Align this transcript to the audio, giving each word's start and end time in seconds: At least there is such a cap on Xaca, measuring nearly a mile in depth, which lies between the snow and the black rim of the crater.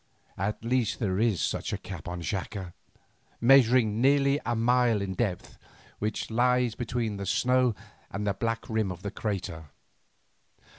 At 0.39 0.65
least 0.65 0.97
there 0.97 1.19
is 1.19 1.39
such 1.41 1.71
a 1.71 1.77
cap 1.77 2.07
on 2.07 2.23
Xaca, 2.23 2.73
measuring 3.39 4.01
nearly 4.01 4.39
a 4.43 4.55
mile 4.55 4.99
in 4.99 5.13
depth, 5.13 5.59
which 5.99 6.31
lies 6.31 6.73
between 6.73 7.17
the 7.17 7.25
snow 7.27 7.75
and 8.09 8.25
the 8.25 8.33
black 8.33 8.67
rim 8.67 8.91
of 8.91 9.03
the 9.03 9.11
crater. 9.11 9.69